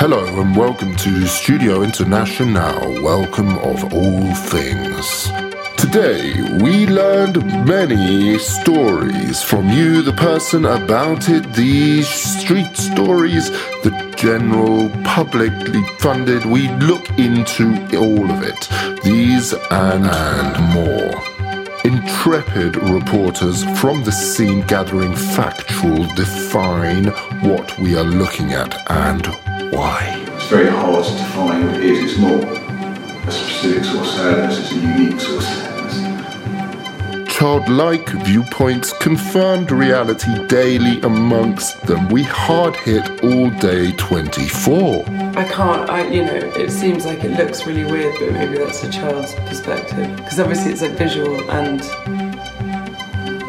[0.00, 3.02] Hello and welcome to Studio International.
[3.02, 5.30] Welcome of all things.
[5.76, 13.50] Today, we learned many stories from you, the person about it, these street stories,
[13.82, 16.46] the general publicly funded.
[16.46, 17.66] We look into
[17.98, 21.39] all of it, these and, and more.
[21.82, 27.06] Intrepid reporters from the scene gathering factual define
[27.42, 29.26] what we are looking at and
[29.72, 30.22] why.
[30.34, 32.12] It's very hard to define it is.
[32.12, 32.44] It's not
[33.26, 35.69] a specific sort of sadness, it's a unique sort of sadness.
[37.40, 42.06] Childlike viewpoints confirmed reality daily amongst them.
[42.10, 45.06] We hard hit all day 24.
[45.08, 48.84] I can't, I, you know, it seems like it looks really weird, but maybe that's
[48.84, 50.14] a child's perspective.
[50.16, 51.82] Because obviously it's like visual and,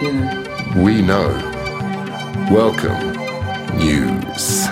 [0.02, 0.82] you know.
[0.82, 1.27] We know.
[2.49, 2.98] Welcome,
[3.77, 4.68] news.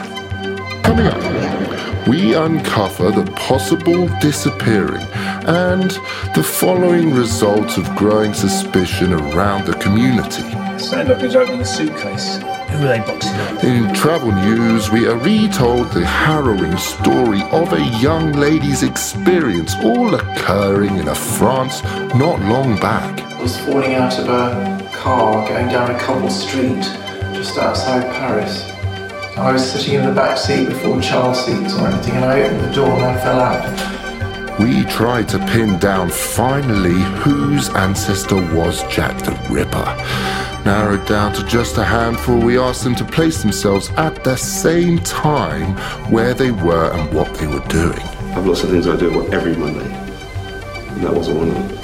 [0.82, 5.06] Coming up, we uncover the possible disappearing
[5.48, 5.92] and
[6.36, 10.44] the following results of growing suspicion around the community.
[10.80, 12.38] Sound like he's opening a suitcase.
[12.38, 13.64] Who are they boxing up?
[13.64, 20.16] In travel news, we are retold the harrowing story of a young lady's experience, all
[20.16, 21.84] occurring in a France
[22.16, 23.20] not long back.
[23.22, 26.84] I was falling out of a car going down a cobble street
[27.34, 28.70] just outside Paris.
[29.38, 32.62] I was sitting in the back seat before child seats or anything, and I opened
[32.62, 33.99] the door and I fell out.
[34.60, 39.96] We tried to pin down finally whose ancestor was Jack the Ripper.
[40.66, 45.00] Narrowed down to just a handful, we asked them to place themselves at the same
[45.00, 45.78] time
[46.12, 48.00] where they were and what they were doing.
[48.00, 51.80] I have lots of things I do every Monday, and that wasn't one of them.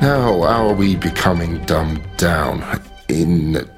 [0.00, 3.70] Now, how are we becoming dumbed down in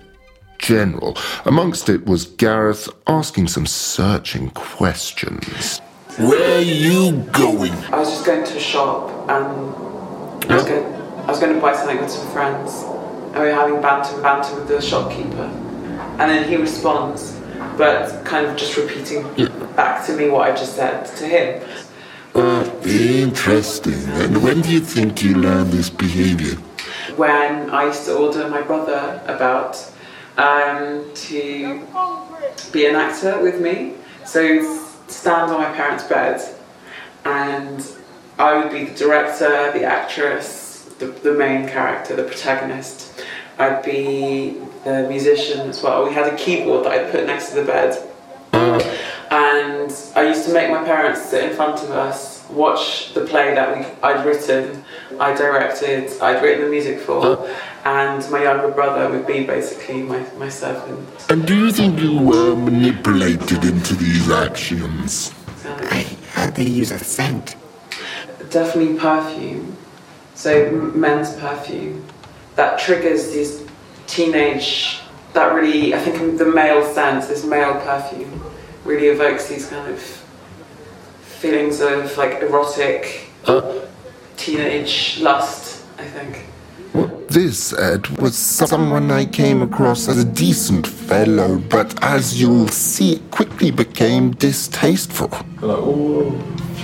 [0.58, 1.18] general?
[1.44, 5.82] Amongst it was Gareth asking some searching questions.
[6.18, 7.72] Where are you going?
[7.92, 11.60] I was just going to a shop and I was going, I was going to
[11.60, 12.82] buy something with some friends.
[13.32, 15.50] And we were having banter banter with the shopkeeper.
[16.18, 17.40] And then he responds,
[17.76, 19.22] but kind of just repeating
[19.74, 21.62] back to me what I just said to him.
[22.34, 24.04] Uh, interesting.
[24.20, 26.58] And when do you think you learned this behavior?
[27.16, 29.76] when I used to order my brother about
[30.36, 31.86] um, to
[32.72, 33.94] be an actor with me.
[34.24, 36.40] So stand on my parents' bed,
[37.24, 37.86] and
[38.38, 43.24] I would be the director, the actress, the, the main character, the protagonist.
[43.58, 46.04] I'd be the musician as well.
[46.04, 48.11] We had a keyboard that I'd put next to the bed.
[49.62, 53.54] And I used to make my parents sit in front of us, watch the play
[53.54, 54.84] that we, I'd written,
[55.20, 57.48] I directed, I'd written the music for,
[57.84, 61.08] and my younger brother would be basically my, my servant.
[61.28, 65.32] And do you think you were manipulated into these actions?
[66.32, 67.54] How do you use a scent?
[68.50, 69.76] Definitely perfume.
[70.34, 72.04] So men's perfume.
[72.56, 73.64] That triggers these
[74.08, 75.00] teenage,
[75.34, 78.42] that really, I think the male sense, this male perfume,
[78.84, 80.00] really evokes these kind of
[81.20, 83.30] feelings of like erotic,
[84.36, 86.46] teenage lust, I think.
[87.28, 93.22] This, Ed, was someone I came across as a decent fellow, but as you'll see,
[93.30, 95.30] quickly became distasteful.
[95.62, 96.30] like all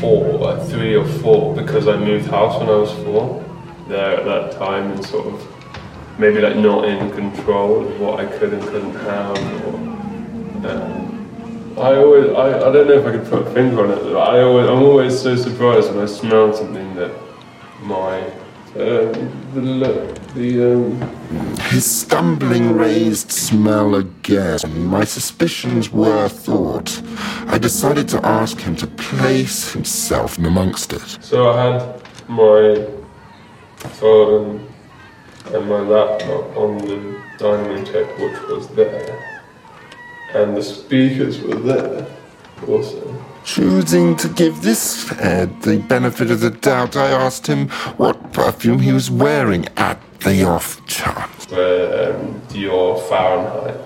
[0.01, 3.45] four, like three or four, because I moved house when I was four.
[3.89, 8.27] There at that time, and sort of maybe like not in control of what I
[8.39, 9.65] could and couldn't have.
[9.67, 9.75] Or,
[10.71, 10.98] um,
[11.81, 14.03] I always, I, I don't know if I could put a finger on it.
[14.03, 17.13] But I always, I'm always so surprised when I smell something that
[17.83, 18.21] my
[18.77, 19.13] um,
[19.55, 24.59] the the um, His stumbling raised smell again.
[24.87, 27.03] My suspicions were thought.
[27.47, 31.01] I decided to ask him to place himself amongst it.
[31.21, 32.87] So I had my
[33.79, 34.69] phone
[35.47, 39.38] and my laptop on the dining room table, which was there,
[40.35, 42.07] and the speakers were there
[42.67, 43.25] also.
[43.45, 48.81] Choosing to give this Ed the benefit of the doubt, I asked him what perfume
[48.81, 51.51] he was wearing at the off chance.
[51.51, 53.81] Where um, Dior Fahrenheit.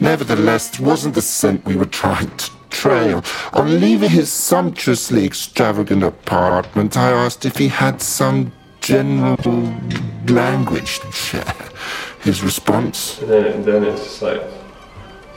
[0.00, 3.24] Nevertheless, it wasn't the scent we were trying to trail.
[3.54, 9.74] On leaving his sumptuously extravagant apartment, I asked if he had some general
[10.28, 11.54] language to share.
[12.20, 14.42] His response And then, then it's like,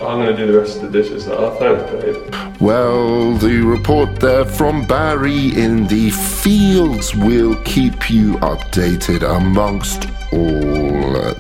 [0.02, 1.28] I'm gonna do the rest of the dishes.
[1.28, 1.50] now.
[1.56, 2.36] thanks, babe.
[2.62, 11.34] Well, the report there from Barry in the fields will keep you updated amongst all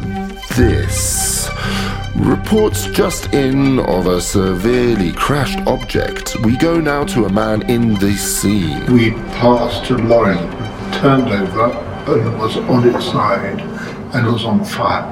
[0.57, 1.50] this.
[2.15, 6.35] Reports just in of a severely crashed object.
[6.44, 8.85] We go now to a man in the scene.
[8.91, 10.35] We passed a lorry
[11.00, 11.71] turned over
[12.12, 13.62] and it was on its side
[14.13, 15.05] and was on fire.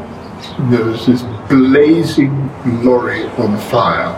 [0.57, 2.49] And there was this blazing
[2.83, 4.13] lorry on fire.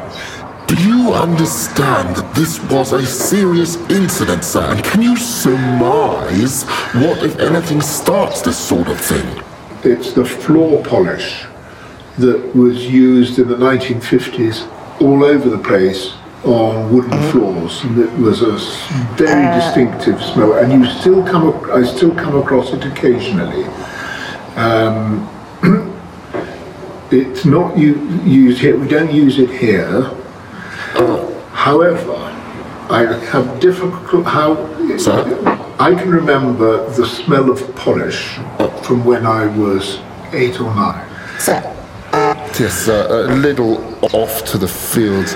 [0.68, 4.64] Do you understand that this was a serious incident, sir?
[4.64, 9.44] And can you surmise what, if anything, starts this sort of thing?
[9.84, 11.46] It's the floor polish
[12.20, 14.68] that was used in the 1950s
[15.02, 18.58] all over the place on wooden floors, and it was a
[19.16, 20.54] very distinctive smell.
[20.54, 23.66] And you still come, ac- I still come across it occasionally.
[24.56, 25.28] Um,
[27.12, 28.78] it's not u- used here.
[28.78, 30.04] We don't use it here.
[31.54, 32.16] However,
[32.90, 34.56] I have difficult how.
[34.98, 35.24] Sir?
[35.80, 38.36] I can remember the smell of polish
[38.84, 40.00] from when I was
[40.34, 41.06] eight or nine.
[41.40, 41.62] Sir,
[42.60, 43.78] Yes, uh, a little
[44.14, 45.36] off to the fields.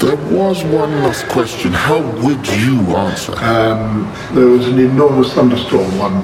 [0.00, 1.72] There was one last question.
[1.72, 3.32] How would you answer?
[4.34, 6.22] There was an enormous thunderstorm one,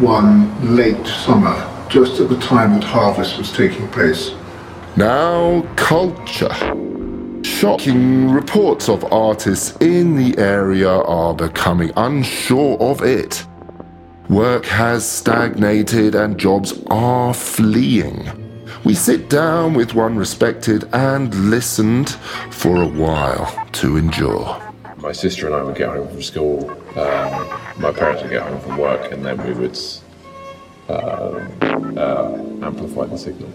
[0.00, 1.54] one late summer,
[1.88, 4.32] just at the time that harvest was taking place.
[4.96, 6.54] Now, culture.
[7.42, 13.46] Shocking reports of artists in the area are becoming unsure of it.
[14.28, 18.28] Work has stagnated and jobs are fleeing.
[18.84, 22.10] We sit down with one respected and listened
[22.50, 24.60] for a while to endure.
[24.98, 26.70] my sister and I would get home from school.
[26.98, 27.48] Um,
[27.78, 29.76] my parents would get home from work, and then we would
[30.88, 33.50] um, uh, amplify the signal.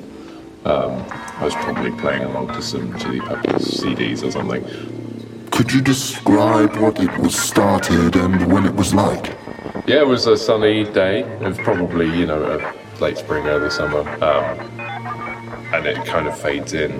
[0.66, 4.64] Um, I was probably playing along to some Chili Peppers CDs or something.
[5.50, 9.38] Could you describe what it was started and when it was like?
[9.88, 11.22] Yeah, it was a sunny day.
[11.22, 14.80] It was probably you know late spring, early summer, um,
[15.74, 16.92] and it kind of fades in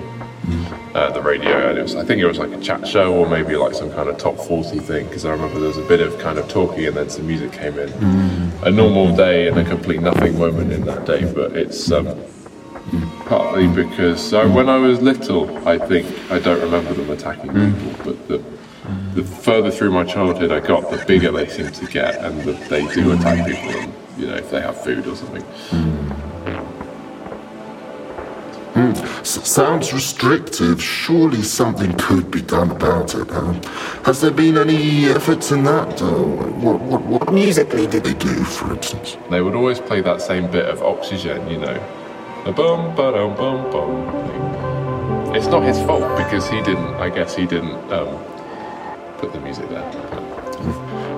[0.94, 3.28] uh, the radio, and it was I think it was like a chat show or
[3.28, 6.00] maybe like some kind of top forty thing because I remember there was a bit
[6.00, 7.90] of kind of talking and then some music came in.
[8.64, 11.90] A normal day and a complete nothing moment in that day, but it's.
[11.90, 12.16] Um,
[13.24, 18.04] Partly because uh, when I was little, I think I don't remember them attacking people,
[18.04, 18.44] but the
[19.14, 22.68] the further through my childhood I got, the bigger they seem to get, and that
[22.68, 23.80] they do attack people.
[23.80, 25.44] And, you know, if they have food or something.
[28.74, 30.82] S- sounds restrictive.
[30.82, 33.30] Surely something could be done about it.
[33.30, 33.62] Um,
[34.04, 36.00] has there been any efforts in that?
[36.00, 36.06] Uh,
[36.62, 39.16] what, what, what musically did they do, for instance?
[39.30, 41.74] They would always play that same bit of oxygen, you know,
[42.44, 45.34] the bum ba dum bum.
[45.34, 46.94] It's not his fault because he didn't.
[46.96, 48.22] I guess he didn't um,
[49.18, 49.82] put the music there.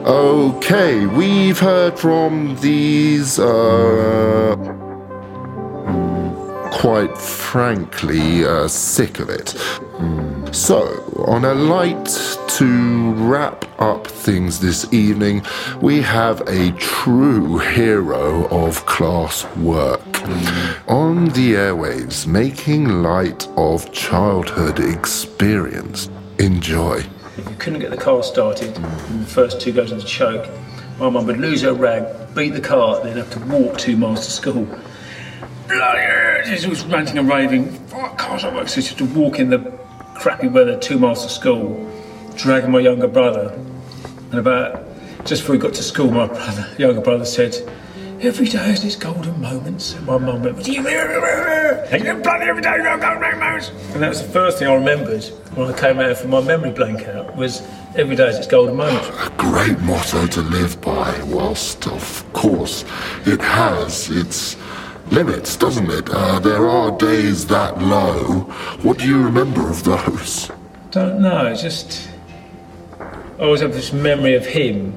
[0.07, 4.55] Okay, we've heard from these, uh,
[6.85, 9.55] quite frankly, uh, sick of it.
[9.97, 10.55] Mm.
[10.55, 10.83] So,
[11.27, 12.11] on a light
[12.59, 15.43] to wrap up things this evening,
[15.81, 20.03] we have a true hero of class work.
[20.87, 26.11] On the airwaves, making light of childhood experience.
[26.39, 27.03] Enjoy.
[27.39, 30.51] If you couldn't get the car started, and the first two goes into choke,
[30.99, 34.27] my mum would lose her rag, beat the car, then have to walk two miles
[34.27, 34.69] to school.
[35.69, 36.57] Bloody hell!
[36.57, 37.71] She was ranting and raving.
[37.89, 38.69] Fuck, cars not work.
[38.69, 39.59] So she had to walk in the
[40.15, 41.91] crappy weather two miles to school,
[42.37, 43.53] dragging my younger brother.
[44.31, 44.85] And about
[45.25, 47.55] just before we got to school, my brother, younger brother said,
[48.21, 49.93] Every day has its golden moments.
[49.95, 50.95] And my mum went, "You bloody
[52.47, 53.71] every day has got golden moments.
[53.93, 55.25] And that was the first thing I remembered
[55.55, 57.61] when I came out from my memory blank out was
[57.97, 59.09] every day has its golden moments.
[59.09, 62.85] a great motto to live by, whilst of course
[63.27, 64.57] it has its
[65.11, 66.09] limits, doesn't it?
[66.11, 68.41] Uh, there are days that low.
[68.83, 70.51] What do you remember of those?
[70.91, 72.09] Don't know, it's just
[73.39, 74.97] I always have this memory of him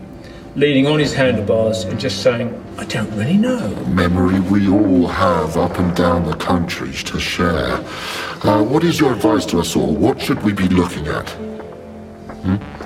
[0.56, 3.70] leaning on his handlebars and just saying, I don't really know.
[3.88, 7.84] Memory we all have up and down the country to share.
[8.44, 9.94] Uh, what is your advice to us all?
[9.96, 11.28] What should we be looking at?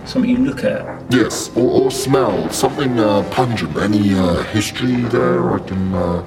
[0.06, 1.04] Something you look at.
[1.12, 3.76] Yes, or, or smell something uh, pungent.
[3.78, 5.54] Any uh, history there?
[5.54, 6.26] I can, uh,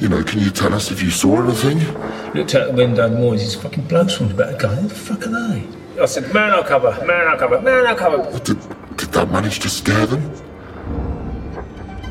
[0.00, 1.78] you know, can you tell us if you saw anything?
[2.34, 4.88] Looked out the window in the morning, these fucking blokes from about to go, who
[4.88, 6.02] the fuck are they?
[6.02, 8.38] I said, man, I'll cover, man, I'll cover, man, I'll cover.
[8.40, 8.58] Did,
[8.96, 10.22] did that manage to scare them?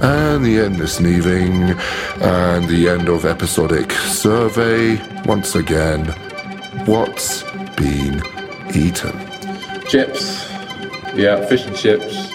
[0.01, 1.75] And the end this evening,
[2.21, 4.97] and the end of episodic survey.
[5.23, 6.05] Once again,
[6.85, 7.43] what's
[7.75, 8.21] been
[8.73, 9.17] eaten?
[9.87, 10.47] Chips,
[11.15, 12.31] yeah, fish and chips,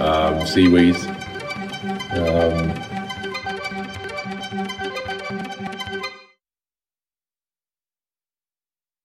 [0.00, 0.96] um, seaweed,
[2.12, 2.72] um,